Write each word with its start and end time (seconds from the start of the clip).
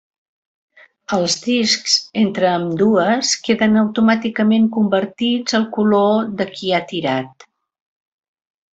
Els 1.17 1.35
discs 1.43 1.97
entre 2.21 2.47
ambdues 2.53 3.35
queden 3.49 3.83
automàticament 3.83 4.67
convertits 4.81 5.61
al 5.63 5.71
color 5.79 6.35
de 6.43 6.53
qui 6.59 6.75
ha 6.81 6.85
tirat. 6.95 7.51